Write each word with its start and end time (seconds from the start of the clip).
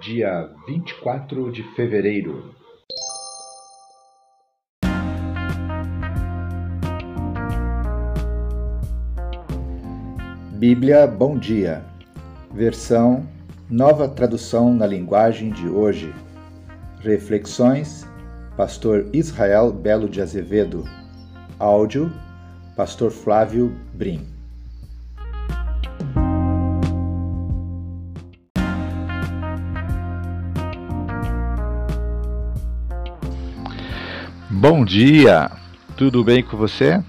dia 0.00 0.48
24 0.66 1.52
de 1.52 1.62
fevereiro. 1.74 2.54
Bíblia 10.52 11.06
Bom 11.06 11.38
Dia, 11.38 11.84
versão 12.52 13.28
Nova 13.68 14.08
Tradução 14.08 14.72
na 14.72 14.86
Linguagem 14.86 15.50
de 15.50 15.68
Hoje. 15.68 16.14
Reflexões, 17.00 18.06
Pastor 18.56 19.06
Israel 19.12 19.70
Belo 19.70 20.08
de 20.08 20.22
Azevedo. 20.22 20.84
Áudio, 21.58 22.10
Pastor 22.74 23.10
Flávio 23.10 23.74
Brim. 23.92 24.39
Bom 34.52 34.84
dia! 34.84 35.48
Tudo 35.96 36.24
bem 36.24 36.42
com 36.42 36.56
você? 36.56 37.00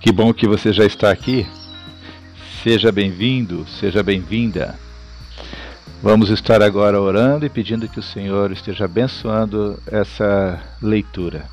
Que 0.00 0.10
bom 0.10 0.32
que 0.32 0.48
você 0.48 0.72
já 0.72 0.86
está 0.86 1.10
aqui. 1.10 1.46
Seja 2.62 2.90
bem-vindo, 2.90 3.66
seja 3.78 4.02
bem-vinda. 4.02 4.74
Vamos 6.02 6.30
estar 6.30 6.62
agora 6.62 6.98
orando 6.98 7.44
e 7.44 7.50
pedindo 7.50 7.86
que 7.86 7.98
o 7.98 8.02
Senhor 8.02 8.50
esteja 8.50 8.86
abençoando 8.86 9.78
essa 9.86 10.58
leitura. 10.80 11.44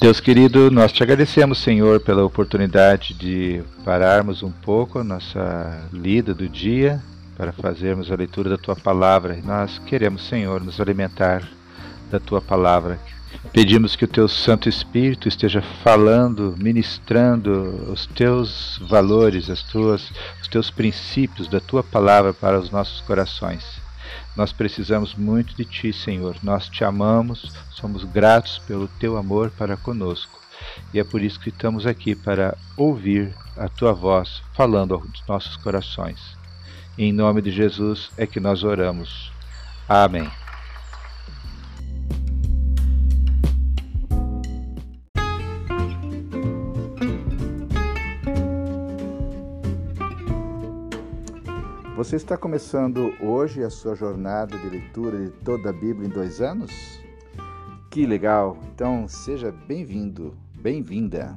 Deus 0.00 0.18
querido, 0.18 0.68
nós 0.68 0.90
te 0.90 1.04
agradecemos, 1.04 1.58
Senhor, 1.58 2.00
pela 2.00 2.24
oportunidade 2.24 3.14
de 3.14 3.62
pararmos 3.84 4.42
um 4.42 4.50
pouco 4.50 4.98
a 4.98 5.04
nossa 5.04 5.88
lida 5.92 6.34
do 6.34 6.48
dia 6.48 7.00
para 7.36 7.52
fazermos 7.52 8.10
a 8.10 8.16
leitura 8.16 8.50
da 8.50 8.58
tua 8.58 8.74
palavra. 8.74 9.38
Nós 9.44 9.78
queremos, 9.86 10.26
Senhor, 10.26 10.60
nos 10.60 10.80
alimentar 10.80 11.48
da 12.10 12.18
tua 12.18 12.40
palavra 12.40 12.98
Pedimos 13.52 13.96
que 13.96 14.04
o 14.04 14.08
teu 14.08 14.28
Santo 14.28 14.68
Espírito 14.68 15.26
esteja 15.26 15.62
falando, 15.82 16.54
ministrando 16.58 17.90
os 17.90 18.06
teus 18.06 18.78
valores, 18.88 19.48
as 19.50 19.62
tuas, 19.62 20.12
os 20.40 20.48
teus 20.48 20.70
princípios 20.70 21.48
da 21.48 21.58
tua 21.58 21.82
palavra 21.82 22.32
para 22.32 22.58
os 22.58 22.70
nossos 22.70 23.00
corações. 23.00 23.64
Nós 24.36 24.52
precisamos 24.52 25.14
muito 25.14 25.56
de 25.56 25.64
ti, 25.64 25.92
Senhor. 25.92 26.36
Nós 26.42 26.68
te 26.68 26.84
amamos, 26.84 27.52
somos 27.70 28.04
gratos 28.04 28.58
pelo 28.58 28.86
teu 28.86 29.16
amor 29.16 29.50
para 29.50 29.76
conosco. 29.76 30.38
E 30.92 31.00
é 31.00 31.04
por 31.04 31.22
isso 31.22 31.40
que 31.40 31.48
estamos 31.48 31.86
aqui 31.86 32.14
para 32.14 32.56
ouvir 32.76 33.34
a 33.56 33.68
tua 33.68 33.92
voz 33.92 34.42
falando 34.54 34.94
aos 34.94 35.26
nossos 35.26 35.56
corações. 35.56 36.36
em 36.96 37.12
nome 37.12 37.40
de 37.40 37.50
Jesus 37.50 38.10
é 38.16 38.26
que 38.26 38.40
nós 38.40 38.64
oramos. 38.64 39.32
Amém. 39.88 40.28
Você 51.98 52.14
está 52.14 52.36
começando 52.36 53.12
hoje 53.20 53.64
a 53.64 53.68
sua 53.68 53.96
jornada 53.96 54.56
de 54.56 54.68
leitura 54.68 55.18
de 55.18 55.30
toda 55.42 55.70
a 55.70 55.72
Bíblia 55.72 56.06
em 56.06 56.08
dois 56.08 56.40
anos? 56.40 56.70
Que 57.90 58.06
legal! 58.06 58.56
Então 58.72 59.08
seja 59.08 59.50
bem-vindo, 59.50 60.32
bem-vinda. 60.60 61.36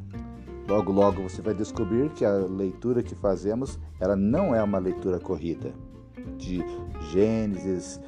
Logo, 0.68 0.92
logo 0.92 1.24
você 1.24 1.42
vai 1.42 1.56
descobrir 1.56 2.12
que 2.12 2.24
a 2.24 2.34
leitura 2.34 3.02
que 3.02 3.16
fazemos 3.16 3.80
ela 4.00 4.16
não 4.16 4.54
é 4.54 4.62
uma 4.62 4.78
leitura 4.78 5.20
corrida 5.20 5.74
de 6.38 6.64
Gênesis, 7.10 8.00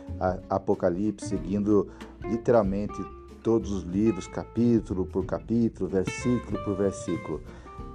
Apocalipse, 0.47 1.29
seguindo 1.29 1.89
literalmente 2.21 3.03
todos 3.41 3.71
os 3.71 3.81
livros, 3.81 4.27
capítulo 4.27 5.07
por 5.07 5.25
capítulo, 5.25 5.89
versículo 5.89 6.63
por 6.63 6.77
versículo. 6.77 7.41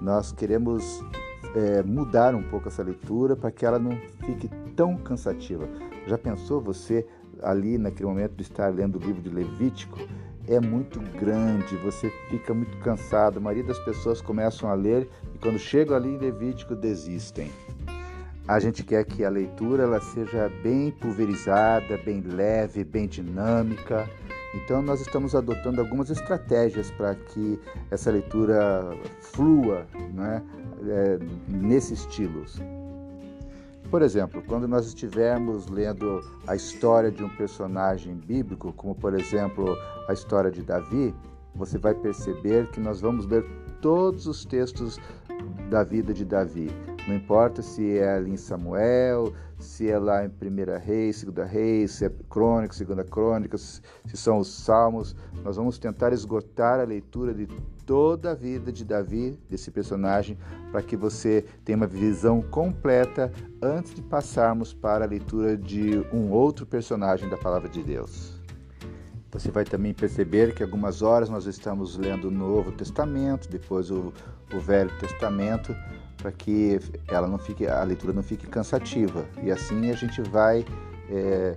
Nós 0.03 0.33
queremos 0.33 1.01
é, 1.59 1.83
mudar 1.83 2.35
um 2.35 2.43
pouco 2.43 2.69
essa 2.69 2.83
leitura 2.83 3.35
para 3.35 3.51
que 3.51 3.67
ela 3.67 3.79
não 3.79 3.99
fique 4.25 4.49
tão 4.77 4.97
cansativa. 4.97 5.69
Já 6.07 6.17
pensou 6.17 6.61
você 6.61 7.05
ali 7.43 7.77
naquele 7.77 8.09
momento 8.09 8.35
de 8.37 8.43
estar 8.43 8.69
lendo 8.73 8.97
o 8.97 9.03
livro 9.03 9.21
de 9.21 9.29
Levítico? 9.29 9.99
É 10.47 10.61
muito 10.61 11.01
grande, 11.19 11.77
você 11.77 12.11
fica 12.31 12.55
muito 12.55 12.79
cansado. 12.79 13.39
A 13.39 13.41
maioria 13.41 13.67
das 13.67 13.79
pessoas 13.81 14.21
começam 14.21 14.71
a 14.71 14.75
ler 14.75 15.09
e 15.35 15.39
quando 15.39 15.59
chegam 15.59 15.97
ali 15.97 16.11
em 16.11 16.19
Levítico 16.19 16.75
desistem. 16.75 17.51
A 18.47 18.59
gente 18.61 18.83
quer 18.83 19.05
que 19.05 19.25
a 19.25 19.29
leitura 19.29 19.83
ela 19.83 20.01
seja 20.01 20.51
bem 20.63 20.91
pulverizada, 20.91 21.99
bem 21.99 22.23
leve, 22.23 22.83
bem 22.83 23.07
dinâmica. 23.07 24.09
Então 24.55 24.81
nós 24.81 25.01
estamos 25.01 25.35
adotando 25.35 25.81
algumas 25.81 26.09
estratégias 26.11 26.91
para 26.91 27.15
que 27.15 27.61
essa 27.91 28.11
leitura 28.11 28.97
flua, 29.21 29.87
né? 30.15 30.43
é, 30.87 31.19
nesse 31.49 31.95
estilo. 31.95 32.45
Por 33.91 34.03
exemplo, 34.03 34.43
quando 34.47 34.69
nós 34.69 34.87
estivermos 34.87 35.67
lendo 35.69 36.21
a 36.47 36.55
história 36.55 37.11
de 37.11 37.25
um 37.25 37.29
personagem 37.29 38.15
bíblico, 38.15 38.73
como 38.75 38.95
por 38.95 39.19
exemplo 39.19 39.77
a 40.07 40.13
história 40.13 40.51
de 40.51 40.63
Davi, 40.63 41.15
você 41.55 41.79
vai 41.79 41.95
perceber 41.95 42.71
que 42.71 42.81
nós 42.81 43.01
vamos 43.01 43.27
ler 43.27 43.45
todos 43.81 44.27
os 44.27 44.45
textos 44.45 45.01
da 45.71 45.83
vida 45.83 46.13
de 46.13 46.25
Davi. 46.25 46.71
Não 47.09 47.17
importa 47.17 47.63
se 47.63 47.97
é 47.97 48.17
ali 48.17 48.33
em 48.33 48.37
Samuel, 48.37 49.33
se 49.59 49.91
é 49.91 49.99
lá 49.99 50.27
em 50.27 50.29
Primeira 50.29 50.77
Reis, 50.77 51.17
Segunda 51.17 51.43
Reis, 51.43 51.93
se 51.93 52.05
é 52.05 52.13
Crônicas, 52.29 52.77
Segunda 52.77 53.03
Crônicas, 53.03 53.81
se 54.05 54.15
são 54.15 54.37
os 54.37 54.49
Salmos, 54.49 55.17
nós 55.43 55.57
vamos 55.57 55.79
tentar 55.79 56.13
esgotar 56.13 56.79
a 56.79 56.85
leitura 56.85 57.33
de 57.33 57.49
toda 57.87 58.33
a 58.33 58.35
vida 58.35 58.71
de 58.71 58.85
Davi, 58.85 59.39
desse 59.49 59.71
personagem, 59.71 60.37
para 60.71 60.83
que 60.83 60.99
você 60.99 61.47
tenha 61.65 61.79
uma 61.79 61.87
visão 61.87 62.43
completa 62.43 63.33
antes 63.63 63.95
de 63.95 64.03
passarmos 64.03 64.75
para 64.75 65.07
a 65.07 65.09
leitura 65.09 65.57
de 65.57 66.05
um 66.13 66.31
outro 66.31 66.67
personagem 66.67 67.27
da 67.27 67.39
Palavra 67.39 67.71
de 67.71 67.83
Deus. 67.83 68.39
Você 69.31 69.51
vai 69.51 69.65
também 69.65 69.95
perceber 69.95 70.55
que 70.55 70.63
algumas 70.63 71.01
horas 71.01 71.31
nós 71.31 71.47
estamos 71.47 71.97
lendo 71.97 72.29
o 72.29 72.31
Novo 72.31 72.71
Testamento, 72.71 73.49
depois 73.49 73.91
o, 73.91 74.13
o 74.53 74.61
Velho 74.61 74.91
Testamento, 74.99 75.75
para 76.19 76.33
que 76.33 76.79
ela 77.09 77.27
não 77.27 77.39
fique, 77.39 77.67
a 77.67 77.83
leitura 77.83 78.12
não 78.12 78.23
fique 78.23 78.47
cansativa. 78.47 79.25
E 79.43 79.51
assim 79.51 79.91
a 79.91 79.95
gente 79.95 80.21
vai 80.21 80.65
é, 81.09 81.56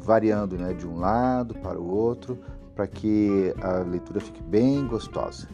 variando 0.00 0.56
né, 0.56 0.72
de 0.72 0.86
um 0.86 0.98
lado 0.98 1.54
para 1.54 1.78
o 1.78 1.88
outro, 1.88 2.38
para 2.74 2.86
que 2.86 3.54
a 3.62 3.78
leitura 3.78 4.18
fique 4.18 4.42
bem 4.42 4.86
gostosa. 4.86 5.46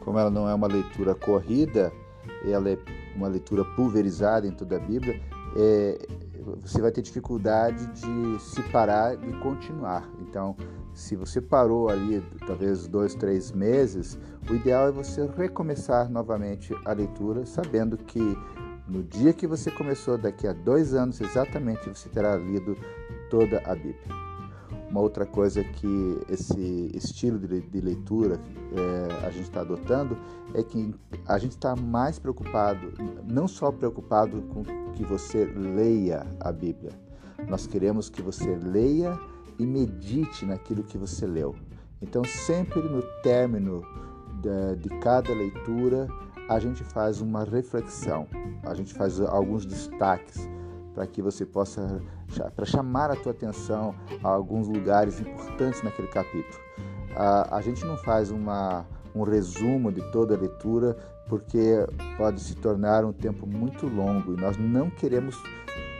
Como 0.00 0.18
ela 0.18 0.30
não 0.30 0.48
é 0.48 0.54
uma 0.54 0.66
leitura 0.66 1.14
corrida, 1.14 1.92
ela 2.44 2.68
é 2.68 2.78
uma 3.14 3.28
leitura 3.28 3.64
pulverizada 3.76 4.46
em 4.46 4.50
toda 4.50 4.76
a 4.76 4.80
Bíblia, 4.80 5.20
é, 5.56 6.06
você 6.60 6.80
vai 6.80 6.90
ter 6.90 7.02
dificuldade 7.02 7.86
de 7.86 8.40
se 8.40 8.60
parar 8.64 9.14
e 9.14 9.32
continuar. 9.34 10.08
Então, 10.20 10.56
se 10.94 11.16
você 11.16 11.40
parou 11.40 11.88
ali, 11.88 12.22
talvez 12.46 12.86
dois, 12.86 13.14
três 13.14 13.50
meses, 13.50 14.18
o 14.50 14.54
ideal 14.54 14.88
é 14.88 14.92
você 14.92 15.26
recomeçar 15.26 16.10
novamente 16.10 16.74
a 16.84 16.92
leitura, 16.92 17.46
sabendo 17.46 17.96
que 17.96 18.20
no 18.86 19.02
dia 19.02 19.32
que 19.32 19.46
você 19.46 19.70
começou, 19.70 20.18
daqui 20.18 20.46
a 20.46 20.52
dois 20.52 20.92
anos 20.92 21.20
exatamente, 21.20 21.88
você 21.88 22.08
terá 22.08 22.36
lido 22.36 22.76
toda 23.30 23.62
a 23.64 23.74
Bíblia. 23.74 24.22
Uma 24.90 25.00
outra 25.00 25.24
coisa 25.24 25.64
que 25.64 26.20
esse 26.28 26.90
estilo 26.94 27.38
de 27.38 27.80
leitura 27.80 28.38
é, 28.76 29.26
a 29.26 29.30
gente 29.30 29.44
está 29.44 29.62
adotando 29.62 30.18
é 30.52 30.62
que 30.62 30.94
a 31.26 31.38
gente 31.38 31.52
está 31.52 31.74
mais 31.74 32.18
preocupado, 32.18 32.92
não 33.26 33.48
só 33.48 33.72
preocupado 33.72 34.42
com 34.42 34.62
que 34.92 35.02
você 35.02 35.46
leia 35.46 36.26
a 36.40 36.52
Bíblia, 36.52 36.92
nós 37.48 37.66
queremos 37.66 38.10
que 38.10 38.20
você 38.20 38.54
leia 38.54 39.18
e 39.58 39.66
medite 39.66 40.44
naquilo 40.44 40.82
que 40.82 40.98
você 40.98 41.26
leu. 41.26 41.54
Então, 42.00 42.24
sempre 42.24 42.80
no 42.80 43.02
término 43.22 43.82
de, 44.40 44.76
de 44.76 44.88
cada 45.00 45.32
leitura, 45.32 46.08
a 46.48 46.58
gente 46.58 46.82
faz 46.82 47.20
uma 47.20 47.44
reflexão, 47.44 48.26
a 48.64 48.74
gente 48.74 48.92
faz 48.92 49.20
alguns 49.20 49.64
destaques 49.64 50.48
para 50.94 51.06
que 51.06 51.22
você 51.22 51.46
possa 51.46 52.02
para 52.54 52.64
chamar 52.64 53.10
a 53.10 53.16
tua 53.16 53.32
atenção 53.32 53.94
a 54.22 54.28
alguns 54.28 54.68
lugares 54.68 55.20
importantes 55.20 55.82
naquele 55.82 56.08
capítulo. 56.08 56.62
A, 57.14 57.56
a 57.56 57.60
gente 57.60 57.84
não 57.84 57.96
faz 57.96 58.30
uma, 58.30 58.86
um 59.14 59.22
resumo 59.22 59.92
de 59.92 60.00
toda 60.10 60.34
a 60.34 60.38
leitura 60.38 60.96
porque 61.28 61.86
pode 62.16 62.40
se 62.40 62.54
tornar 62.56 63.04
um 63.04 63.12
tempo 63.12 63.46
muito 63.46 63.86
longo 63.86 64.34
e 64.34 64.40
nós 64.40 64.56
não 64.56 64.90
queremos 64.90 65.36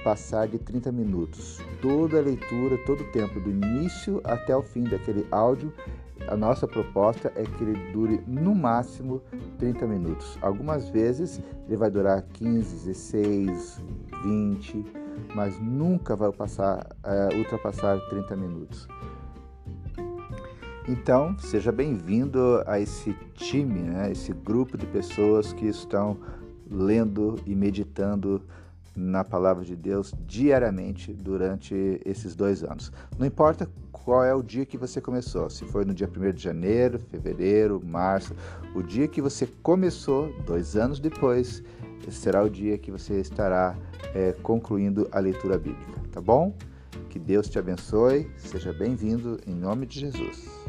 passar 0.03 0.49
de 0.49 0.59
30 0.59 0.91
minutos. 0.93 1.61
Toda 1.81 2.19
a 2.19 2.23
leitura, 2.23 2.79
todo 2.87 3.03
o 3.03 3.11
tempo, 3.13 3.41
do 3.41 3.51
início 3.51 4.21
até 4.25 4.57
o 4.57 4.63
fim 4.63 4.85
daquele 4.85 5.27
áudio, 5.31 5.73
a 6.29 6.37
nossa 6.37 6.69
proposta 6.69 7.33
é 7.35 7.43
que 7.43 7.65
ele 7.65 7.93
dure 7.93 8.23
no 8.27 8.55
máximo 8.55 9.21
30 9.59 9.87
minutos. 9.87 10.39
Algumas 10.41 10.89
vezes 10.89 11.41
ele 11.67 11.77
vai 11.77 11.91
durar 11.91 12.23
15, 12.23 12.87
16, 12.87 13.83
20, 14.23 14.85
mas 15.35 15.59
nunca 15.61 16.15
vai 16.15 16.31
passar, 16.33 16.87
uh, 17.05 17.37
ultrapassar 17.37 17.99
30 18.09 18.37
minutos. 18.37 18.89
Então, 20.89 21.37
seja 21.39 21.71
bem-vindo 21.71 22.63
a 22.67 22.81
esse 22.81 23.15
time, 23.35 23.83
né, 23.83 24.11
esse 24.11 24.33
grupo 24.33 24.77
de 24.77 24.85
pessoas 24.87 25.53
que 25.53 25.67
estão 25.67 26.19
lendo 26.69 27.37
e 27.47 27.55
meditando 27.55 28.43
na 28.97 29.25
palavra 29.25 29.65
de 29.65 29.75
Deus 29.75 30.15
diariamente 30.27 31.13
durante 31.13 32.01
esses 32.05 32.35
dois 32.35 32.63
anos. 32.63 32.93
Não 33.19 33.27
importa 33.27 33.69
qual 33.91 34.25
é 34.25 34.35
o 34.35 34.43
dia 34.43 34.67
que 34.67 34.77
você 34.77 35.01
começou, 35.01 35.49
se 35.49 35.65
foi 35.65 35.85
no 35.85 35.95
dia 35.95 36.09
1 36.09 36.33
de 36.33 36.43
janeiro, 36.43 36.99
fevereiro, 36.99 37.81
março, 37.85 38.35
o 38.75 38.83
dia 38.83 39.07
que 39.07 39.23
você 39.23 39.47
começou, 39.63 40.33
dois 40.45 40.77
anos 40.77 40.99
depois, 40.99 41.63
será 42.11 42.43
o 42.43 42.51
dia 42.51 42.77
que 42.77 42.91
você 42.91 43.21
estará 43.21 43.77
é, 44.15 44.33
concluindo 44.43 45.09
a 45.13 45.21
leitura 45.21 45.57
bíblica, 45.57 46.01
tá 46.11 46.21
bom? 46.21 46.55
Que 47.09 47.19
Deus 47.19 47.49
te 47.49 47.59
abençoe, 47.59 48.29
seja 48.37 48.73
bem-vindo 48.73 49.39
em 49.47 49.55
nome 49.55 49.87
de 49.87 50.01
Jesus. 50.01 50.62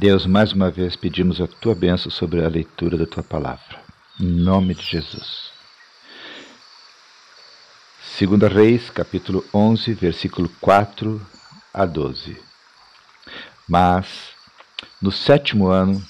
Deus, 0.00 0.24
mais 0.24 0.54
uma 0.54 0.70
vez 0.70 0.96
pedimos 0.96 1.42
a 1.42 1.46
tua 1.46 1.74
bênção 1.74 2.10
sobre 2.10 2.42
a 2.42 2.48
leitura 2.48 2.96
da 2.96 3.04
tua 3.04 3.22
palavra. 3.22 3.78
Em 4.18 4.24
nome 4.24 4.74
de 4.74 4.82
Jesus. 4.82 5.50
Segunda 8.02 8.48
Reis, 8.48 8.88
capítulo 8.88 9.44
11, 9.52 9.92
versículo 9.92 10.48
4 10.58 11.20
a 11.74 11.84
12. 11.84 12.34
Mas, 13.68 14.30
no 15.02 15.12
sétimo 15.12 15.68
ano, 15.68 16.02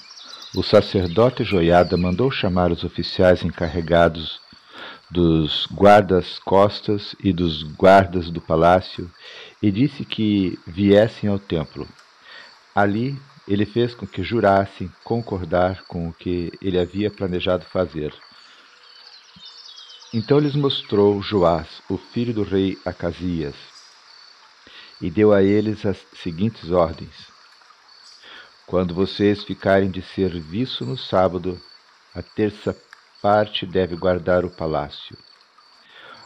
o 0.55 0.63
sacerdote 0.63 1.43
Joiada 1.43 1.97
mandou 1.97 2.31
chamar 2.31 2.71
os 2.71 2.85
oficiais 2.85 3.43
encarregados 3.43 4.39
dos 5.09 5.67
guardas-costas 5.69 7.13
e 7.21 7.33
dos 7.33 7.63
guardas 7.63 8.29
do 8.29 8.39
palácio 8.39 9.11
e 9.61 9.69
disse 9.69 10.05
que 10.05 10.57
viessem 10.65 11.29
ao 11.29 11.37
templo. 11.37 11.85
Ali 12.73 13.19
ele 13.47 13.65
fez 13.65 13.93
com 13.93 14.05
que 14.05 14.23
jurassem 14.23 14.91
concordar 15.03 15.83
com 15.83 16.07
o 16.07 16.13
que 16.13 16.51
ele 16.61 16.79
havia 16.79 17.09
planejado 17.09 17.65
fazer. 17.65 18.13
Então 20.13 20.39
lhes 20.39 20.55
mostrou 20.55 21.21
Joás, 21.21 21.81
o 21.89 21.97
filho 21.97 22.33
do 22.33 22.43
rei 22.43 22.77
Acasias, 22.85 23.55
e 25.01 25.09
deu 25.09 25.33
a 25.33 25.41
eles 25.41 25.85
as 25.85 25.97
seguintes 26.21 26.69
ordens: 26.69 27.31
Quando 28.67 28.93
vocês 28.93 29.43
ficarem 29.43 29.89
de 29.89 30.01
serviço 30.01 30.85
no 30.85 30.97
sábado, 30.97 31.59
a 32.13 32.21
terça 32.21 32.75
parte 33.21 33.65
deve 33.65 33.95
guardar 33.95 34.43
o 34.43 34.49
palácio. 34.49 35.17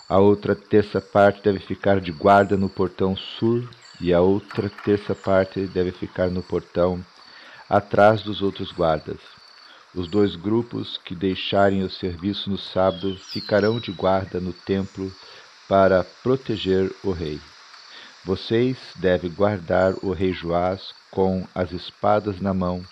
A 0.10 0.20
outra 0.20 0.56
terça 0.56 1.02
parte 1.02 1.42
deve 1.42 1.60
ficar 1.60 2.00
de 2.00 2.12
guarda 2.12 2.56
no 2.58 2.70
portão 2.70 3.16
sul 3.16 3.68
e 4.00 4.14
a 4.14 4.22
outra 4.22 4.70
terça 4.70 5.16
parte 5.16 5.66
deve 5.68 5.92
ficar 5.92 6.30
no 6.30 6.44
portão 6.44 7.04
atrás 7.70 8.22
dos 8.22 8.42
outros 8.42 8.72
guardas. 8.72 9.20
Os 9.94 10.08
dois 10.08 10.36
grupos 10.36 10.98
que 10.98 11.16
deixarem 11.16 11.84
o 11.84 11.90
serviço 11.90 12.50
no 12.50 12.58
sábado 12.58 13.18
ficarão 13.32 13.80
de 13.80 13.92
guarda 13.92 14.40
no 14.40 14.52
templo 14.52 15.12
para 15.70 16.04
proteger 16.22 16.94
o 17.04 17.12
rei. 17.12 17.40
Vocês 18.26 18.78
devem 18.96 19.32
guardar 19.32 19.94
o 20.04 20.12
rei 20.12 20.34
Joás 20.34 20.94
com 21.12 21.48
as 21.56 21.72
espadas 21.72 22.42
na 22.42 22.54
mão 22.54 22.84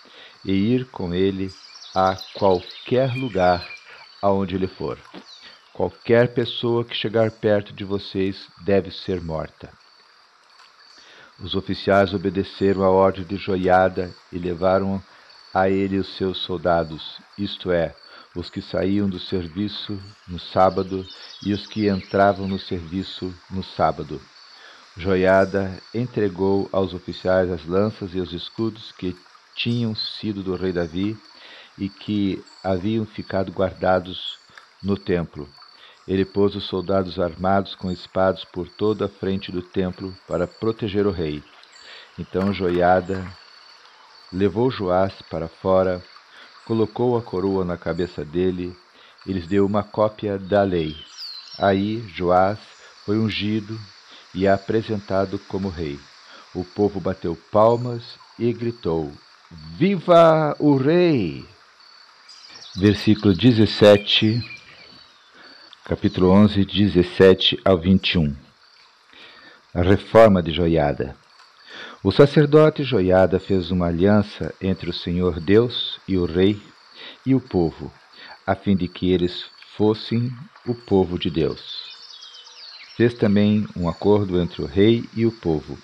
e 0.44 0.52
ir 0.52 0.86
com 0.86 1.12
ele 1.12 1.52
a 1.94 2.16
qualquer 2.34 3.14
lugar 3.14 3.68
aonde 4.22 4.54
ele 4.54 4.66
for. 4.66 4.98
Qualquer 5.72 6.32
pessoa 6.32 6.84
que 6.84 6.94
chegar 6.94 7.30
perto 7.30 7.72
de 7.72 7.84
vocês 7.84 8.48
deve 8.64 8.90
ser 8.90 9.20
morta. 9.20 9.83
Os 11.40 11.54
oficiais 11.54 12.14
obedeceram 12.14 12.82
à 12.84 12.90
ordem 12.90 13.24
de 13.24 13.36
Joiada 13.36 14.14
e 14.32 14.38
levaram 14.38 15.02
a 15.52 15.68
ele 15.68 15.98
os 15.98 16.16
seus 16.16 16.38
soldados, 16.38 17.20
isto 17.38 17.70
é, 17.70 17.94
os 18.36 18.50
que 18.50 18.60
saíam 18.60 19.08
do 19.08 19.20
serviço 19.20 20.00
no 20.26 20.38
sábado 20.38 21.06
e 21.44 21.52
os 21.52 21.66
que 21.66 21.88
entravam 21.88 22.48
no 22.48 22.58
serviço 22.58 23.32
no 23.50 23.62
sábado. 23.62 24.20
Joiada 24.96 25.80
entregou 25.92 26.68
aos 26.72 26.94
oficiais 26.94 27.50
as 27.50 27.64
lanças 27.64 28.14
e 28.14 28.20
os 28.20 28.32
escudos 28.32 28.92
que 28.92 29.16
tinham 29.56 29.94
sido 29.94 30.42
do 30.42 30.56
rei 30.56 30.72
Davi 30.72 31.16
e 31.76 31.88
que 31.88 32.44
haviam 32.62 33.04
ficado 33.04 33.52
guardados 33.52 34.38
no 34.82 34.96
templo. 34.96 35.48
Ele 36.06 36.24
pôs 36.24 36.54
os 36.54 36.64
soldados 36.64 37.18
armados 37.18 37.74
com 37.74 37.90
espadas 37.90 38.44
por 38.44 38.68
toda 38.68 39.06
a 39.06 39.08
frente 39.08 39.50
do 39.50 39.62
templo 39.62 40.14
para 40.28 40.46
proteger 40.46 41.06
o 41.06 41.10
rei. 41.10 41.42
Então 42.18 42.52
Joiada 42.52 43.26
levou 44.32 44.70
Joás 44.70 45.14
para 45.30 45.48
fora, 45.48 46.02
colocou 46.66 47.16
a 47.16 47.22
coroa 47.22 47.64
na 47.64 47.76
cabeça 47.76 48.24
dele 48.24 48.76
e 49.26 49.32
lhes 49.32 49.46
deu 49.46 49.64
uma 49.64 49.82
cópia 49.82 50.38
da 50.38 50.62
lei. 50.62 50.94
Aí 51.58 52.06
Joás 52.08 52.58
foi 53.04 53.18
ungido 53.18 53.78
e 54.34 54.46
apresentado 54.46 55.38
como 55.38 55.68
rei. 55.68 55.98
O 56.54 56.64
povo 56.64 57.00
bateu 57.00 57.36
palmas 57.50 58.18
e 58.38 58.52
gritou: 58.52 59.10
Viva 59.50 60.54
o 60.58 60.76
rei! 60.76 61.46
Versículo 62.76 63.34
17 63.34 64.53
capítulo 65.86 66.30
11, 66.30 66.64
17 66.64 67.60
ao 67.62 67.78
21. 67.78 68.34
A 69.74 69.82
reforma 69.82 70.42
de 70.42 70.50
Joiada. 70.50 71.14
O 72.02 72.10
sacerdote 72.10 72.82
Joiada 72.82 73.38
fez 73.38 73.70
uma 73.70 73.88
aliança 73.88 74.54
entre 74.62 74.88
o 74.88 74.94
Senhor 74.94 75.38
Deus 75.38 76.00
e 76.08 76.16
o 76.16 76.24
rei 76.24 76.58
e 77.26 77.34
o 77.34 77.40
povo, 77.40 77.92
a 78.46 78.54
fim 78.54 78.74
de 78.74 78.88
que 78.88 79.12
eles 79.12 79.44
fossem 79.76 80.32
o 80.66 80.74
povo 80.74 81.18
de 81.18 81.28
Deus. 81.28 81.60
Fez 82.96 83.12
também 83.12 83.66
um 83.76 83.86
acordo 83.86 84.40
entre 84.40 84.62
o 84.62 84.66
rei 84.66 85.04
e 85.14 85.26
o 85.26 85.32
povo. 85.32 85.76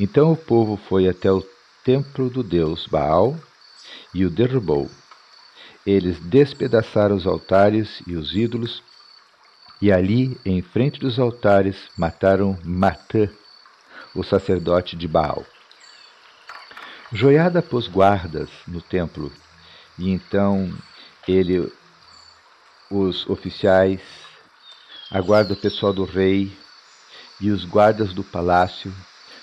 Então 0.00 0.32
o 0.32 0.36
povo 0.38 0.80
foi 0.88 1.06
até 1.06 1.30
o 1.30 1.46
templo 1.84 2.30
do 2.30 2.42
deus 2.42 2.86
Baal 2.86 3.38
e 4.14 4.24
o 4.24 4.30
derrubou. 4.30 4.90
Eles 5.84 6.18
despedaçaram 6.18 7.14
os 7.14 7.26
altares 7.26 8.00
e 8.06 8.14
os 8.14 8.34
ídolos 8.34 8.82
e 9.82 9.90
ali, 9.90 10.40
em 10.44 10.62
frente 10.62 11.00
dos 11.00 11.18
altares, 11.18 11.76
mataram 11.98 12.56
Matã, 12.64 13.28
o 14.14 14.22
sacerdote 14.22 14.94
de 14.94 15.08
Baal. 15.08 15.44
Joiada 17.12 17.60
pôs 17.60 17.88
guardas 17.88 18.48
no 18.68 18.80
templo, 18.80 19.32
e 19.98 20.10
então 20.10 20.72
ele, 21.26 21.68
os 22.88 23.28
oficiais, 23.28 24.00
a 25.10 25.20
guarda 25.20 25.56
pessoal 25.56 25.92
do 25.92 26.04
rei 26.04 26.56
e 27.40 27.50
os 27.50 27.64
guardas 27.64 28.14
do 28.14 28.22
palácio 28.22 28.94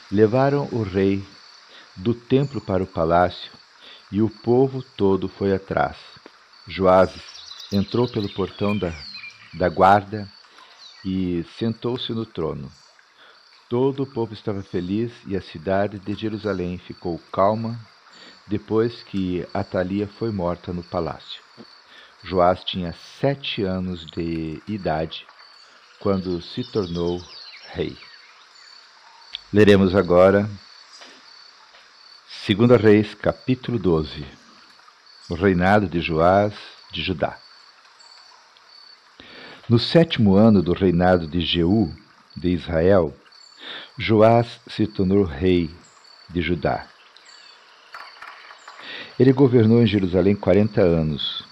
levaram 0.10 0.70
o 0.72 0.84
rei 0.84 1.22
do 1.98 2.14
templo 2.14 2.62
para 2.62 2.82
o 2.82 2.88
palácio, 2.88 3.52
e 4.10 4.22
o 4.22 4.30
povo 4.30 4.82
todo 4.96 5.28
foi 5.28 5.54
atrás. 5.54 5.98
Joás 6.66 7.12
entrou 7.74 8.08
pelo 8.08 8.30
portão 8.30 8.76
da 8.76 8.90
da 9.54 9.70
guarda 9.70 10.28
e 11.04 11.46
sentou-se 11.58 12.12
no 12.14 12.26
trono. 12.26 12.72
Todo 13.70 14.04
o 14.04 14.08
povo 14.08 14.34
estava 14.34 14.62
feliz 14.64 15.12
e 15.28 15.36
a 15.36 15.42
cidade 15.42 16.00
de 16.00 16.14
Jerusalém 16.14 16.78
ficou 16.78 17.20
calma 17.32 17.80
depois 18.48 19.04
que 19.04 19.48
Atalia 19.54 20.08
foi 20.08 20.32
morta 20.32 20.74
no 20.74 20.84
palácio. 20.84 21.42
Joás 22.24 22.64
tinha 22.64 22.94
sete 23.20 23.64
anos 23.64 24.06
de 24.08 24.62
idade 24.68 25.26
quando 26.00 26.42
se 26.42 26.64
tornou 26.72 27.22
rei. 27.72 27.96
Leremos 29.54 29.96
agora 29.96 30.50
2 32.48 32.82
Reis, 32.82 33.14
capítulo 33.14 33.78
12, 33.78 34.26
o 35.30 35.36
reinado 35.36 35.88
de 35.88 36.02
Joás 36.02 36.54
de 36.92 37.02
Judá. 37.02 37.38
No 39.70 39.78
sétimo 39.78 40.36
ano 40.36 40.64
do 40.64 40.74
reinado 40.74 41.28
de 41.28 41.42
Jeú, 41.42 41.94
de 42.36 42.50
Israel, 42.50 43.14
Joás 44.00 44.60
se 44.68 44.88
tornou 44.88 45.24
rei 45.24 45.70
de 46.28 46.42
Judá. 46.42 46.88
Ele 49.20 49.32
governou 49.32 49.80
em 49.80 49.86
Jerusalém 49.86 50.36
40 50.36 50.82
anos. 50.82 51.46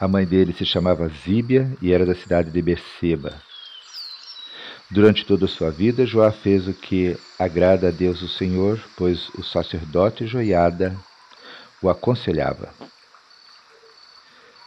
A 0.00 0.08
mãe 0.08 0.26
dele 0.26 0.52
se 0.52 0.66
chamava 0.66 1.08
Zíbia 1.08 1.72
e 1.80 1.92
era 1.92 2.04
da 2.04 2.16
cidade 2.16 2.50
de 2.50 2.60
Beceba. 2.60 3.40
Durante 4.90 5.24
toda 5.24 5.44
a 5.44 5.48
sua 5.48 5.70
vida, 5.70 6.04
Joá 6.04 6.32
fez 6.32 6.66
o 6.66 6.74
que 6.74 7.16
agrada 7.38 7.86
a 7.86 7.92
Deus 7.92 8.20
o 8.20 8.28
Senhor, 8.28 8.82
pois 8.96 9.28
o 9.38 9.44
sacerdote 9.44 10.26
Joiada 10.26 10.96
o 11.80 11.88
aconselhava. 11.88 12.74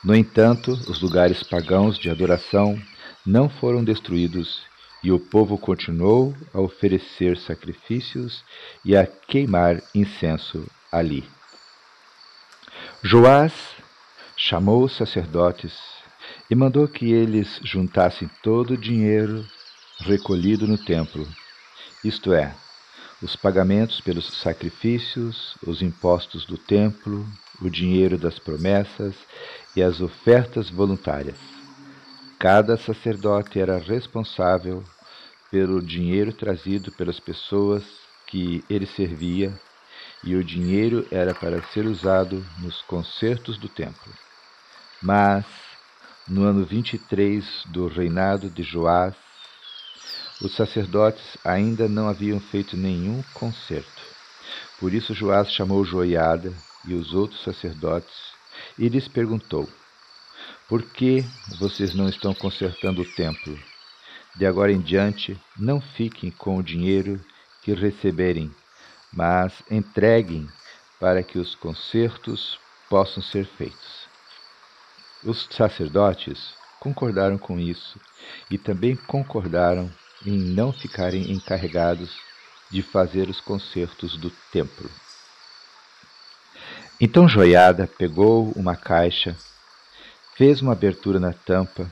No 0.03 0.15
entanto, 0.15 0.71
os 0.89 1.01
lugares 1.01 1.43
pagãos 1.43 1.97
de 1.97 2.09
adoração 2.09 2.77
não 3.25 3.47
foram 3.49 3.83
destruídos 3.83 4.65
e 5.01 5.11
o 5.11 5.19
povo 5.19 5.57
continuou 5.57 6.35
a 6.53 6.59
oferecer 6.59 7.37
sacrifícios 7.37 8.43
e 8.83 8.95
a 8.95 9.05
queimar 9.05 9.81
incenso 9.95 10.65
ali. 10.91 11.23
Joás 13.01 13.53
chamou 14.35 14.83
os 14.83 14.95
sacerdotes 14.95 15.73
e 16.49 16.55
mandou 16.55 16.87
que 16.87 17.11
eles 17.11 17.59
juntassem 17.63 18.29
todo 18.41 18.71
o 18.71 18.77
dinheiro 18.77 19.45
recolhido 19.99 20.67
no 20.67 20.77
templo, 20.77 21.27
isto 22.03 22.33
é, 22.33 22.53
os 23.21 23.35
pagamentos 23.35 24.01
pelos 24.01 24.25
sacrifícios, 24.41 25.55
os 25.65 25.81
impostos 25.81 26.45
do 26.45 26.57
templo, 26.57 27.25
o 27.61 27.69
dinheiro 27.69 28.17
das 28.17 28.39
promessas 28.39 29.15
e 29.75 29.81
as 29.81 30.01
ofertas 30.01 30.69
voluntárias. 30.69 31.37
Cada 32.39 32.77
sacerdote 32.77 33.59
era 33.59 33.77
responsável 33.77 34.83
pelo 35.49 35.81
dinheiro 35.81 36.33
trazido 36.33 36.91
pelas 36.91 37.19
pessoas 37.19 37.83
que 38.27 38.63
ele 38.69 38.85
servia 38.85 39.53
e 40.23 40.35
o 40.35 40.43
dinheiro 40.43 41.07
era 41.11 41.33
para 41.33 41.61
ser 41.67 41.85
usado 41.85 42.45
nos 42.59 42.81
concertos 42.83 43.57
do 43.57 43.69
templo. 43.69 44.11
Mas, 45.01 45.45
no 46.27 46.43
ano 46.43 46.65
23 46.65 47.45
do 47.67 47.87
reinado 47.87 48.49
de 48.49 48.63
Joás, 48.63 49.15
os 50.41 50.55
sacerdotes 50.55 51.37
ainda 51.43 51.87
não 51.87 52.07
haviam 52.09 52.39
feito 52.39 52.75
nenhum 52.75 53.23
concerto. 53.33 54.01
Por 54.79 54.93
isso 54.93 55.13
Joás 55.13 55.51
chamou 55.51 55.85
Joiada 55.85 56.53
e 56.85 56.93
os 56.93 57.13
outros 57.13 57.43
sacerdotes 57.43 58.33
e 58.77 58.87
lhes 58.89 59.07
perguntou: 59.07 59.67
Por 60.67 60.83
que 60.83 61.23
vocês 61.59 61.93
não 61.93 62.07
estão 62.07 62.33
consertando 62.33 63.01
o 63.01 63.15
templo? 63.15 63.57
De 64.35 64.45
agora 64.45 64.71
em 64.71 64.81
diante, 64.81 65.39
não 65.57 65.79
fiquem 65.79 66.31
com 66.31 66.57
o 66.57 66.63
dinheiro 66.63 67.23
que 67.61 67.73
receberem 67.73 68.51
mas 69.15 69.63
entreguem 69.69 70.49
para 70.99 71.21
que 71.21 71.37
os 71.37 71.53
concertos 71.55 72.59
possam 72.89 73.21
ser 73.21 73.45
feitos. 73.45 74.07
Os 75.23 75.47
sacerdotes 75.51 76.55
concordaram 76.79 77.37
com 77.37 77.59
isso 77.59 77.99
e 78.49 78.57
também 78.57 78.95
concordaram 78.95 79.91
em 80.25 80.37
não 80.37 80.73
ficarem 80.73 81.31
encarregados 81.31 82.19
de 82.71 82.81
fazer 82.81 83.29
os 83.29 83.39
concertos 83.39 84.17
do 84.17 84.31
templo. 84.51 84.89
Então 87.05 87.27
Joiada 87.27 87.85
pegou 87.85 88.53
uma 88.55 88.77
caixa, 88.77 89.35
fez 90.37 90.61
uma 90.61 90.71
abertura 90.71 91.19
na 91.19 91.33
tampa 91.33 91.91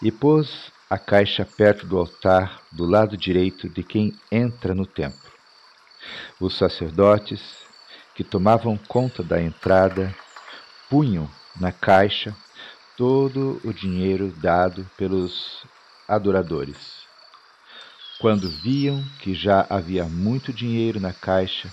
e 0.00 0.10
pôs 0.10 0.72
a 0.88 0.96
caixa 0.96 1.44
perto 1.44 1.86
do 1.86 1.98
altar 1.98 2.62
do 2.72 2.86
lado 2.86 3.18
direito 3.18 3.68
de 3.68 3.82
quem 3.82 4.18
entra 4.32 4.74
no 4.74 4.86
templo. 4.86 5.30
Os 6.40 6.56
sacerdotes, 6.56 7.66
que 8.14 8.24
tomavam 8.24 8.78
conta 8.78 9.22
da 9.22 9.42
entrada, 9.42 10.16
punham 10.88 11.30
na 11.60 11.70
caixa 11.70 12.34
todo 12.96 13.60
o 13.62 13.74
dinheiro 13.74 14.32
dado 14.38 14.90
pelos 14.96 15.66
adoradores. 16.08 17.02
Quando 18.18 18.48
viam 18.48 19.04
que 19.20 19.34
já 19.34 19.66
havia 19.68 20.04
muito 20.04 20.50
dinheiro 20.50 20.98
na 20.98 21.12
caixa, 21.12 21.70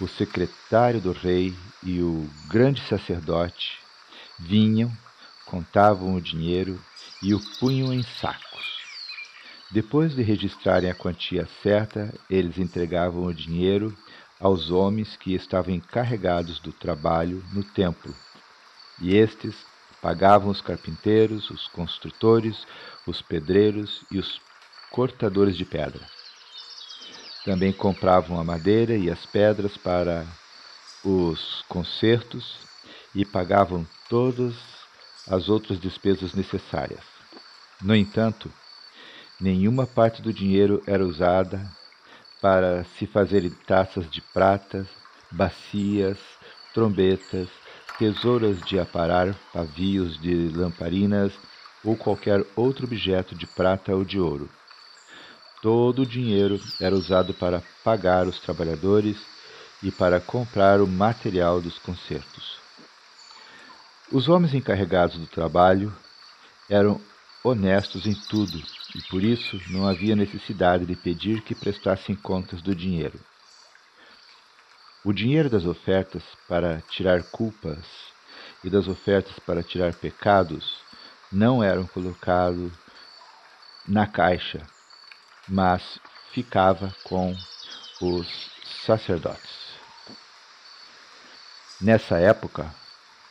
o 0.00 0.06
secretário 0.06 1.00
do 1.00 1.12
rei 1.12 1.54
e 1.82 2.00
o 2.00 2.28
grande 2.48 2.80
sacerdote 2.82 3.78
vinham, 4.38 4.90
contavam 5.46 6.14
o 6.14 6.20
dinheiro 6.20 6.80
e 7.22 7.34
o 7.34 7.40
punham 7.58 7.92
em 7.92 8.02
sacos. 8.02 8.78
Depois 9.70 10.14
de 10.14 10.22
registrarem 10.22 10.90
a 10.90 10.94
quantia 10.94 11.46
certa, 11.62 12.14
eles 12.30 12.58
entregavam 12.58 13.24
o 13.24 13.34
dinheiro 13.34 13.94
aos 14.40 14.70
homens 14.70 15.16
que 15.16 15.34
estavam 15.34 15.74
encarregados 15.74 16.60
do 16.60 16.72
trabalho 16.72 17.44
no 17.52 17.64
templo. 17.64 18.14
E 19.00 19.16
estes 19.16 19.54
pagavam 20.00 20.50
os 20.50 20.60
carpinteiros, 20.60 21.50
os 21.50 21.66
construtores, 21.68 22.66
os 23.06 23.20
pedreiros 23.20 24.04
e 24.10 24.18
os 24.18 24.40
cortadores 24.90 25.56
de 25.56 25.64
pedra. 25.64 26.17
Também 27.48 27.72
compravam 27.72 28.38
a 28.38 28.44
madeira 28.44 28.96
e 28.96 29.10
as 29.10 29.24
pedras 29.26 29.76
para 29.78 30.26
os 31.04 31.62
concertos 31.68 32.58
e 33.14 33.24
pagavam 33.24 33.86
todas 34.08 34.54
as 35.26 35.48
outras 35.48 35.80
despesas 35.80 36.34
necessárias. 36.34 37.04
No 37.82 37.94
entanto, 37.94 38.50
Nenhuma 39.40 39.86
parte 39.86 40.20
do 40.20 40.32
dinheiro 40.32 40.82
era 40.84 41.04
usada 41.04 41.70
para 42.42 42.82
se 42.82 43.06
fazer 43.06 43.48
taças 43.68 44.10
de 44.10 44.20
prata, 44.20 44.84
bacias, 45.30 46.18
trombetas, 46.74 47.48
tesouras 48.00 48.60
de 48.62 48.80
aparar, 48.80 49.32
pavios 49.52 50.20
de 50.20 50.48
lamparinas 50.48 51.38
ou 51.84 51.96
qualquer 51.96 52.44
outro 52.56 52.84
objeto 52.84 53.36
de 53.36 53.46
prata 53.46 53.94
ou 53.94 54.04
de 54.04 54.18
ouro. 54.18 54.57
Todo 55.60 56.02
o 56.02 56.06
dinheiro 56.06 56.60
era 56.80 56.94
usado 56.94 57.34
para 57.34 57.62
pagar 57.82 58.28
os 58.28 58.38
trabalhadores 58.38 59.16
e 59.82 59.90
para 59.90 60.20
comprar 60.20 60.80
o 60.80 60.86
material 60.86 61.60
dos 61.60 61.78
concertos. 61.78 62.58
Os 64.12 64.28
homens 64.28 64.54
encarregados 64.54 65.18
do 65.18 65.26
trabalho 65.26 65.94
eram 66.70 67.00
honestos 67.42 68.06
em 68.06 68.14
tudo 68.14 68.58
e 68.94 69.02
por 69.10 69.22
isso 69.22 69.60
não 69.70 69.86
havia 69.86 70.16
necessidade 70.16 70.86
de 70.86 70.94
pedir 70.94 71.42
que 71.42 71.54
prestassem 71.54 72.14
contas 72.14 72.62
do 72.62 72.74
dinheiro. 72.74 73.18
O 75.04 75.12
dinheiro 75.12 75.50
das 75.50 75.64
ofertas 75.64 76.22
para 76.48 76.80
tirar 76.90 77.22
culpas 77.24 77.84
e 78.62 78.70
das 78.70 78.88
ofertas 78.88 79.38
para 79.40 79.62
tirar 79.62 79.94
pecados 79.94 80.80
não 81.30 81.62
eram 81.62 81.86
colocados 81.86 82.72
na 83.86 84.06
caixa, 84.06 84.66
mas 85.48 85.98
ficava 86.32 86.94
com 87.04 87.34
os 88.00 88.28
sacerdotes. 88.84 89.58
Nessa 91.80 92.18
época, 92.18 92.74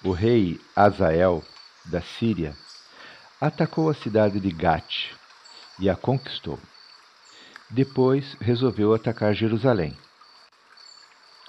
o 0.03 0.11
rei 0.11 0.59
Azael 0.75 1.43
da 1.85 2.01
Síria 2.01 2.55
atacou 3.39 3.89
a 3.89 3.93
cidade 3.93 4.39
de 4.39 4.51
Gate 4.51 5.13
e 5.79 5.89
a 5.89 5.95
conquistou. 5.95 6.59
Depois 7.69 8.35
resolveu 8.39 8.93
atacar 8.93 9.33
Jerusalém. 9.33 9.97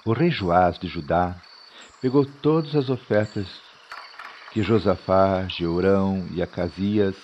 O 0.05 0.13
rei 0.13 0.29
Joás 0.29 0.77
de 0.77 0.87
Judá 0.87 1.41
pegou 2.01 2.25
todas 2.25 2.75
as 2.75 2.89
ofertas 2.89 3.47
que 4.51 4.63
Josafá, 4.63 5.47
Jeurão 5.47 6.27
e 6.31 6.41
Acasias, 6.41 7.15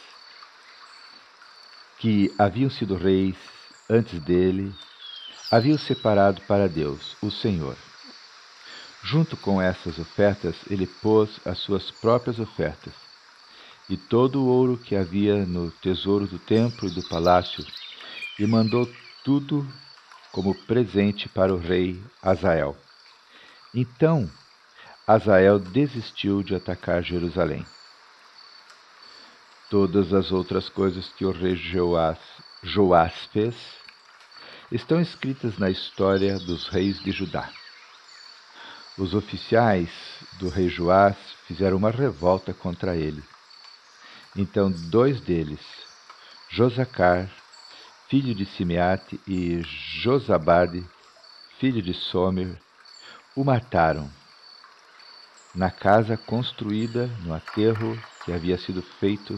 que 2.00 2.34
haviam 2.38 2.70
sido 2.70 2.96
reis 2.96 3.36
antes 3.90 4.20
dele, 4.20 4.74
haviam 5.52 5.78
separado 5.78 6.42
para 6.42 6.68
Deus, 6.68 7.16
o 7.22 7.30
Senhor. 7.30 7.78
Junto 9.04 9.38
com 9.38 9.62
essas 9.62 10.00
ofertas, 10.00 10.56
ele 10.70 10.88
pôs 10.88 11.40
as 11.46 11.60
suas 11.60 11.92
próprias 11.92 12.40
ofertas, 12.40 12.94
e 13.88 13.96
todo 13.96 14.42
o 14.42 14.48
ouro 14.48 14.78
que 14.78 14.96
havia 14.96 15.46
no 15.46 15.70
tesouro 15.70 16.26
do 16.26 16.40
templo 16.40 16.88
e 16.90 16.92
do 16.92 17.04
palácio, 17.04 17.66
e 18.40 18.48
mandou 18.48 18.92
tudo 19.24 19.68
como 20.32 20.56
presente 20.66 21.30
para 21.30 21.54
o 21.54 21.58
rei 21.58 22.02
Azael. 22.22 22.76
Então 23.74 24.30
Azael 25.08 25.60
desistiu 25.60 26.42
de 26.42 26.56
atacar 26.56 27.04
Jerusalém. 27.04 27.64
Todas 29.78 30.14
as 30.14 30.32
outras 30.32 30.70
coisas 30.70 31.12
que 31.18 31.26
o 31.26 31.34
rei 31.34 31.54
Joás, 31.58 32.18
Joás 32.64 33.26
fez 33.34 33.54
estão 34.72 35.02
escritas 35.02 35.58
na 35.58 35.70
história 35.70 36.40
dos 36.40 36.70
reis 36.70 36.98
de 37.04 37.12
Judá. 37.12 37.52
Os 38.98 39.14
oficiais 39.14 39.92
do 40.40 40.48
rei 40.48 40.70
Joás 40.70 41.18
fizeram 41.46 41.76
uma 41.76 41.92
revolta 41.92 42.54
contra 42.54 42.96
ele 42.96 43.22
então 44.38 44.72
dois 44.72 45.20
deles, 45.20 45.60
Josacar, 46.48 47.30
filho 48.08 48.34
de 48.34 48.46
Simeate, 48.46 49.20
e 49.28 49.62
Josabade, 50.02 50.88
filho 51.60 51.82
de 51.82 51.94
Somer, 51.94 52.58
o 53.36 53.44
mataram 53.44 54.10
na 55.54 55.70
casa 55.70 56.16
construída 56.16 57.08
no 57.26 57.34
aterro 57.34 58.02
que 58.24 58.32
havia 58.32 58.58
sido 58.58 58.82
feito 58.82 59.38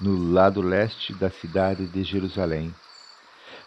no 0.00 0.32
lado 0.32 0.62
leste 0.62 1.12
da 1.12 1.28
cidade 1.28 1.86
de 1.86 2.04
Jerusalém, 2.04 2.74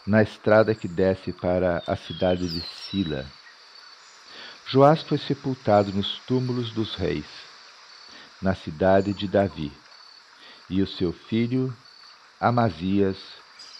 na 0.07 0.23
estrada 0.23 0.73
que 0.73 0.87
desce 0.87 1.33
para 1.33 1.83
a 1.85 1.95
cidade 1.95 2.47
de 2.47 2.61
Sila. 2.61 3.25
Joás 4.65 5.03
foi 5.03 5.17
sepultado 5.17 5.91
nos 5.91 6.19
túmulos 6.19 6.71
dos 6.71 6.95
reis, 6.95 7.27
na 8.41 8.55
cidade 8.55 9.13
de 9.13 9.27
Davi, 9.27 9.71
e 10.69 10.81
o 10.81 10.87
seu 10.87 11.11
filho 11.11 11.75
Amazias 12.39 13.17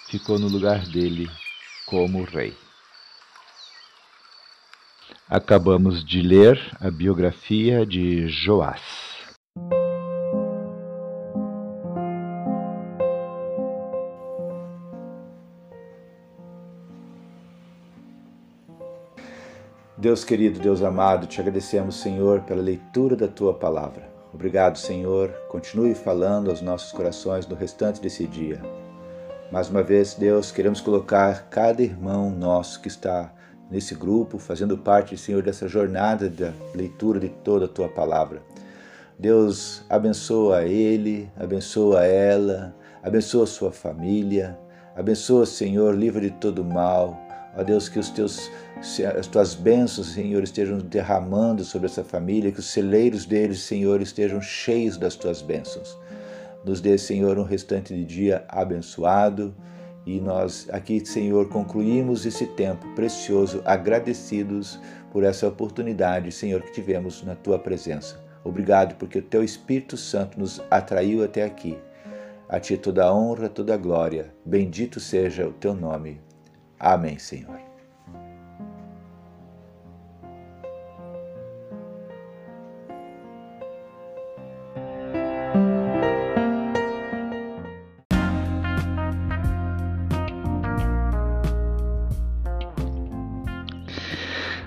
ficou 0.09 0.37
no 0.37 0.47
lugar 0.47 0.85
dele 0.85 1.31
como 1.85 2.23
rei. 2.23 2.55
Acabamos 5.27 6.03
de 6.03 6.21
ler 6.21 6.59
a 6.81 6.91
biografia 6.91 7.85
de 7.85 8.27
Joás. 8.27 9.10
Deus 20.01 20.23
querido, 20.23 20.59
Deus 20.59 20.81
amado, 20.81 21.27
te 21.27 21.39
agradecemos, 21.39 22.01
Senhor, 22.01 22.41
pela 22.41 22.59
leitura 22.59 23.15
da 23.15 23.27
tua 23.27 23.53
palavra. 23.53 24.09
Obrigado, 24.33 24.79
Senhor. 24.79 25.29
Continue 25.47 25.93
falando 25.93 26.49
aos 26.49 26.59
nossos 26.59 26.91
corações 26.91 27.45
no 27.45 27.55
restante 27.55 28.01
desse 28.01 28.25
dia. 28.25 28.59
Mais 29.51 29.69
uma 29.69 29.83
vez, 29.83 30.15
Deus, 30.15 30.51
queremos 30.51 30.81
colocar 30.81 31.47
cada 31.51 31.83
irmão 31.83 32.31
nosso 32.31 32.81
que 32.81 32.87
está 32.87 33.31
nesse 33.69 33.93
grupo, 33.93 34.39
fazendo 34.39 34.75
parte, 34.75 35.15
Senhor, 35.15 35.43
dessa 35.43 35.67
jornada 35.67 36.27
da 36.27 36.51
leitura 36.73 37.19
de 37.19 37.29
toda 37.29 37.65
a 37.65 37.69
tua 37.69 37.87
palavra. 37.87 38.41
Deus 39.19 39.83
abençoa 39.87 40.63
ele, 40.63 41.29
abençoa 41.37 42.03
ela, 42.03 42.75
abençoa 43.03 43.45
sua 43.45 43.71
família, 43.71 44.57
abençoa, 44.95 45.45
Senhor, 45.45 45.93
livre 45.93 46.31
de 46.31 46.37
todo 46.37 46.65
mal. 46.65 47.30
Ó 47.57 47.63
Deus, 47.63 47.89
que 47.89 47.99
os 47.99 48.09
teus, 48.09 48.49
as 49.17 49.27
tuas 49.27 49.53
bênçãos, 49.53 50.13
Senhor, 50.13 50.41
estejam 50.41 50.77
derramando 50.77 51.63
sobre 51.63 51.87
essa 51.87 52.03
família, 52.03 52.51
que 52.51 52.59
os 52.59 52.69
celeiros 52.69 53.25
deles, 53.25 53.61
Senhor, 53.61 54.01
estejam 54.01 54.41
cheios 54.41 54.97
das 54.97 55.15
tuas 55.15 55.41
bênçãos. 55.41 55.97
Nos 56.63 56.79
dê, 56.79 56.97
Senhor, 56.97 57.37
um 57.37 57.43
restante 57.43 57.93
de 57.93 58.05
dia 58.05 58.45
abençoado 58.47 59.53
e 60.05 60.19
nós 60.19 60.67
aqui, 60.71 61.05
Senhor, 61.05 61.47
concluímos 61.49 62.25
esse 62.25 62.47
tempo 62.47 62.87
precioso, 62.95 63.61
agradecidos 63.65 64.79
por 65.11 65.23
essa 65.23 65.47
oportunidade, 65.47 66.31
Senhor, 66.31 66.61
que 66.61 66.71
tivemos 66.71 67.23
na 67.23 67.35
tua 67.35 67.59
presença. 67.59 68.19
Obrigado 68.43 68.95
porque 68.95 69.19
o 69.19 69.23
teu 69.23 69.43
Espírito 69.43 69.97
Santo 69.97 70.39
nos 70.39 70.61
atraiu 70.71 71.23
até 71.23 71.43
aqui. 71.43 71.77
A 72.49 72.59
ti 72.59 72.75
toda 72.77 73.05
a 73.05 73.13
honra, 73.13 73.47
toda 73.47 73.73
a 73.73 73.77
glória. 73.77 74.33
Bendito 74.43 74.99
seja 74.99 75.47
o 75.47 75.53
teu 75.53 75.75
nome. 75.75 76.19
Amém, 76.83 77.19
Senhor. 77.19 77.59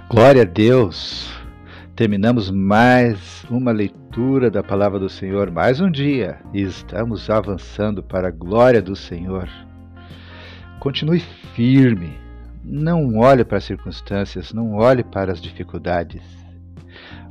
Glória 0.09 0.43
a 0.43 0.45
Deus! 0.45 1.29
Terminamos 1.97 2.49
mais 2.49 3.45
uma 3.51 3.73
leitura 3.73 4.49
da 4.49 4.63
palavra 4.63 5.01
do 5.01 5.09
Senhor, 5.09 5.51
mais 5.51 5.81
um 5.81 5.91
dia, 5.91 6.39
e 6.53 6.63
estamos 6.63 7.29
avançando 7.29 8.05
para 8.05 8.29
a 8.29 8.31
glória 8.31 8.81
do 8.81 8.95
Senhor. 8.95 9.49
Continue 10.85 11.21
firme, 11.55 12.13
não 12.63 13.17
olhe 13.17 13.43
para 13.43 13.57
as 13.57 13.65
circunstâncias, 13.65 14.53
não 14.53 14.75
olhe 14.75 15.03
para 15.03 15.33
as 15.33 15.41
dificuldades. 15.41 16.21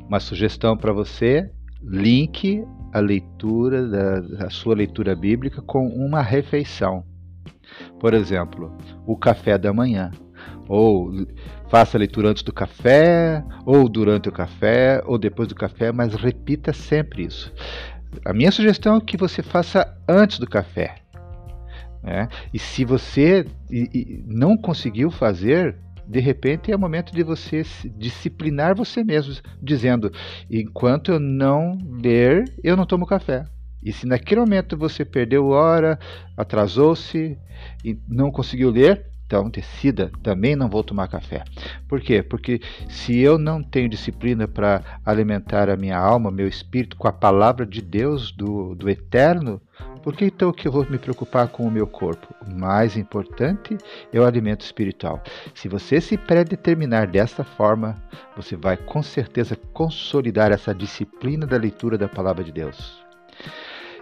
Uma 0.07 0.19
sugestão 0.19 0.75
para 0.75 0.91
você: 0.91 1.51
linke 1.79 2.65
a 2.91 2.99
leitura 2.99 3.87
da 3.87 4.47
a 4.47 4.49
sua 4.49 4.73
leitura 4.73 5.15
bíblica 5.15 5.61
com 5.61 5.85
uma 5.87 6.19
refeição. 6.19 7.03
Por 7.99 8.15
exemplo, 8.15 8.75
o 9.05 9.15
café 9.15 9.55
da 9.55 9.71
manhã 9.71 10.09
ou 10.67 11.11
faça 11.69 11.95
a 11.95 11.99
leitura 11.99 12.29
antes 12.29 12.41
do 12.41 12.51
café, 12.51 13.45
ou 13.67 13.87
durante 13.87 14.29
o 14.29 14.31
café, 14.31 14.99
ou 15.05 15.19
depois 15.19 15.47
do 15.47 15.53
café, 15.53 15.91
mas 15.91 16.15
repita 16.15 16.73
sempre 16.73 17.25
isso. 17.25 17.53
A 18.25 18.33
minha 18.33 18.51
sugestão 18.51 18.97
é 18.97 19.01
que 19.01 19.15
você 19.15 19.43
faça 19.43 19.95
antes 20.09 20.39
do 20.39 20.49
café. 20.49 21.02
Né? 22.03 22.27
E 22.53 22.59
se 22.59 22.83
você 22.83 23.45
não 24.25 24.57
conseguiu 24.57 25.09
fazer, 25.09 25.75
de 26.05 26.19
repente 26.19 26.71
é 26.71 26.75
o 26.75 26.79
momento 26.79 27.13
de 27.13 27.23
você 27.23 27.63
disciplinar 27.97 28.75
você 28.75 29.03
mesmo, 29.03 29.33
dizendo: 29.61 30.11
enquanto 30.51 31.13
eu 31.13 31.19
não 31.19 31.77
ler, 32.03 32.43
eu 32.63 32.75
não 32.75 32.85
tomo 32.85 33.05
café. 33.05 33.45
E 33.81 33.91
se 33.91 34.05
naquele 34.05 34.41
momento 34.41 34.77
você 34.77 35.03
perdeu 35.03 35.47
hora, 35.47 35.99
atrasou-se 36.37 37.37
não 38.07 38.31
conseguiu 38.31 38.69
ler, 38.69 39.05
então 39.33 39.49
decida, 39.49 40.11
também 40.21 40.55
não 40.55 40.69
vou 40.69 40.83
tomar 40.83 41.07
café. 41.07 41.43
Por 41.87 41.99
quê? 41.99 42.21
Porque 42.21 42.61
se 42.87 43.17
eu 43.19 43.39
não 43.39 43.63
tenho 43.63 43.89
disciplina 43.89 44.47
para 44.47 44.99
alimentar 45.03 45.71
a 45.71 45.75
minha 45.75 45.97
alma, 45.97 46.29
meu 46.29 46.47
espírito 46.47 46.95
com 46.95 47.07
a 47.07 47.11
palavra 47.11 47.65
de 47.65 47.81
Deus, 47.81 48.31
do, 48.31 48.75
do 48.75 48.87
eterno, 48.87 49.59
por 50.03 50.15
que 50.15 50.25
então 50.25 50.53
que 50.53 50.67
eu 50.67 50.71
vou 50.71 50.87
me 50.87 50.99
preocupar 50.99 51.47
com 51.47 51.63
o 51.63 51.71
meu 51.71 51.87
corpo? 51.87 52.27
O 52.47 52.53
mais 52.53 52.95
importante 52.95 53.75
é 54.13 54.19
o 54.19 54.25
alimento 54.25 54.61
espiritual. 54.61 55.19
Se 55.55 55.67
você 55.67 55.99
se 55.99 56.15
predeterminar 56.15 57.09
dessa 57.09 57.43
forma, 57.43 57.97
você 58.37 58.55
vai 58.55 58.77
com 58.77 59.01
certeza 59.01 59.57
consolidar 59.73 60.51
essa 60.51 60.75
disciplina 60.75 61.47
da 61.47 61.57
leitura 61.57 61.97
da 61.97 62.07
palavra 62.07 62.43
de 62.43 62.51
Deus. 62.51 63.03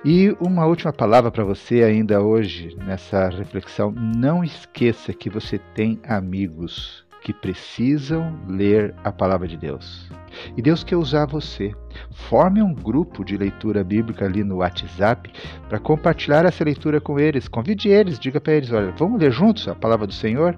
E 0.04 0.36
uma 0.40 0.66
última 0.66 0.92
palavra 0.92 1.30
para 1.30 1.44
você 1.44 1.84
ainda 1.84 2.24
hoje 2.24 2.76
nessa 2.76 3.30
reflexão: 3.30 3.92
não 3.92 4.44
esqueça 4.44 5.14
que 5.14 5.30
você 5.30 5.60
tem 5.76 6.00
amigos 6.04 7.06
que 7.22 7.34
precisam 7.34 8.38
ler 8.48 8.94
a 9.04 9.12
palavra 9.12 9.48
de 9.48 9.58
Deus. 9.58 10.10
E 10.56 10.62
Deus 10.62 10.84
quer 10.84 10.96
usar 10.96 11.26
você. 11.26 11.74
Forme 12.12 12.62
um 12.62 12.74
grupo 12.74 13.24
de 13.24 13.38
leitura 13.38 13.84
bíblica 13.84 14.26
ali 14.26 14.44
no 14.44 14.58
WhatsApp 14.58 15.32
para 15.68 15.80
compartilhar 15.80 16.46
essa 16.46 16.64
leitura 16.64 17.00
com 17.00 17.20
eles. 17.20 17.48
Convide 17.48 17.90
eles, 17.90 18.18
diga 18.18 18.40
para 18.40 18.54
eles: 18.54 18.72
olha, 18.72 18.92
vamos 18.98 19.20
ler 19.20 19.32
juntos 19.32 19.68
a 19.68 19.76
palavra 19.76 20.08
do 20.08 20.14
Senhor? 20.14 20.58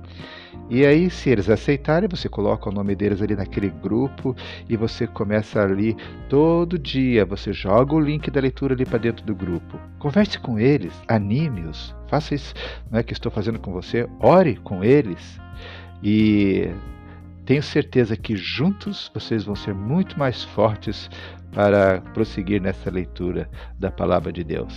E 0.69 0.86
aí, 0.86 1.10
se 1.10 1.30
eles 1.30 1.49
aceitarem, 1.49 2.08
você 2.08 2.30
coloca 2.30 2.69
o 2.69 2.71
nome 2.71 2.95
deles 2.95 3.21
ali 3.21 3.36
naquele 3.36 3.69
grupo 3.69 4.36
e 4.69 4.78
você 4.78 5.06
começa 5.06 5.62
ali 5.62 5.95
todo 6.30 6.80
dia. 6.80 7.26
Você 7.26 7.52
joga 7.52 7.93
o 7.93 7.99
link 7.99 8.32
da 8.32 8.39
leitura 8.39 8.73
ali 8.73 8.86
para 8.86 8.99
dentro 8.99 9.26
do 9.26 9.36
grupo. 9.36 9.78
Converse 9.99 10.39
com 10.39 10.58
eles, 10.58 10.93
anime-os. 11.08 11.93
Faça 12.08 12.36
isso 12.36 12.54
não 12.89 12.99
é 12.99 13.04
que 13.04 13.13
estou 13.13 13.32
fazendo 13.32 13.60
com 13.60 13.71
você. 13.71 14.08
Ore 14.19 14.56
com 14.58 14.84
eles. 14.84 15.39
E 16.04 16.70
tenho 17.46 17.63
certeza 17.63 18.18
que 18.18 18.36
juntos 18.36 19.10
vocês 19.13 19.46
vão 19.46 19.56
ser 19.56 19.74
muito 19.74 20.20
mais 20.20 20.44
fortes 20.44 21.10
para 21.54 22.02
prosseguir 22.13 22.62
nessa 22.62 22.92
leitura 22.92 23.50
da 23.80 23.89
palavra 23.89 24.32
de 24.32 24.44
Deus. 24.44 24.74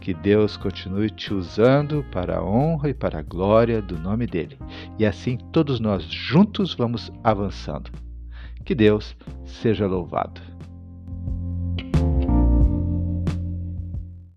Que 0.00 0.12
Deus 0.12 0.56
continue 0.56 1.08
te 1.08 1.32
usando 1.32 2.04
para 2.12 2.36
a 2.36 2.44
honra 2.44 2.90
e 2.90 2.94
para 2.94 3.20
a 3.20 3.22
glória 3.22 3.80
do 3.80 3.98
nome 3.98 4.26
dele. 4.26 4.58
E 4.98 5.06
assim 5.06 5.38
todos 5.50 5.80
nós 5.80 6.04
juntos 6.04 6.74
vamos 6.74 7.10
avançando. 7.22 7.90
Que 8.66 8.74
Deus 8.74 9.16
seja 9.46 9.86
louvado. 9.86 10.42